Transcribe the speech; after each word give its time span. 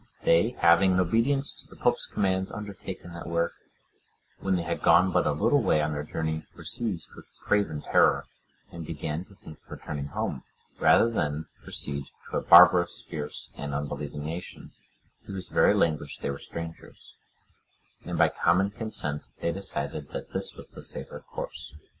They 0.23 0.55
having, 0.57 0.93
in 0.93 0.99
obedience 0.99 1.53
to 1.53 1.67
the 1.67 1.75
pope's 1.75 2.07
commands, 2.07 2.51
undertaken 2.51 3.13
that 3.13 3.27
work, 3.29 3.53
when 4.39 4.55
they 4.55 4.63
had 4.63 4.81
gone 4.81 5.11
but 5.11 5.27
a 5.27 5.31
little 5.31 5.61
way 5.61 5.79
on 5.79 5.91
their 5.93 6.01
journey, 6.01 6.43
were 6.55 6.63
seized 6.63 7.09
with 7.15 7.25
craven 7.45 7.83
terror, 7.83 8.25
and 8.71 8.83
began 8.83 9.25
to 9.25 9.35
think 9.35 9.59
of 9.59 9.69
returning 9.69 10.07
home, 10.07 10.41
rather 10.79 11.07
than 11.07 11.45
proceed 11.63 12.05
to 12.31 12.37
a 12.37 12.41
barbarous, 12.41 13.03
fierce, 13.07 13.51
and 13.55 13.75
unbelieving 13.75 14.23
nation, 14.25 14.71
to 15.27 15.33
whose 15.33 15.49
very 15.49 15.75
language 15.75 16.17
they 16.17 16.31
were 16.31 16.39
strangers; 16.39 17.13
and 18.03 18.17
by 18.17 18.29
common 18.29 18.71
consent 18.71 19.21
they 19.39 19.51
decided 19.51 20.09
that 20.09 20.33
this 20.33 20.55
was 20.55 20.71
the 20.71 20.81
safer 20.81 21.19
course. 21.19 21.75